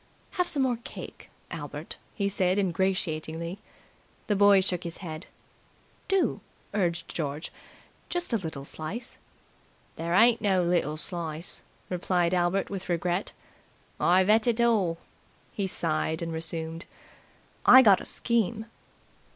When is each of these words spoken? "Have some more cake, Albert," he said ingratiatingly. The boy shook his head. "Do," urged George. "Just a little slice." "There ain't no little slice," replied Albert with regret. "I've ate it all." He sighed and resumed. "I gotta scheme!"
"Have 0.31 0.47
some 0.47 0.63
more 0.63 0.77
cake, 0.83 1.29
Albert," 1.51 1.97
he 2.15 2.27
said 2.27 2.57
ingratiatingly. 2.57 3.59
The 4.25 4.35
boy 4.35 4.61
shook 4.61 4.83
his 4.83 4.97
head. 4.97 5.27
"Do," 6.07 6.41
urged 6.73 7.07
George. 7.13 7.51
"Just 8.09 8.33
a 8.33 8.37
little 8.39 8.65
slice." 8.65 9.19
"There 9.97 10.15
ain't 10.15 10.41
no 10.41 10.63
little 10.63 10.97
slice," 10.97 11.61
replied 11.87 12.33
Albert 12.33 12.71
with 12.71 12.89
regret. 12.89 13.31
"I've 13.99 14.27
ate 14.27 14.47
it 14.47 14.59
all." 14.59 14.97
He 15.53 15.67
sighed 15.67 16.23
and 16.23 16.33
resumed. 16.33 16.85
"I 17.63 17.83
gotta 17.83 18.05
scheme!" 18.05 18.65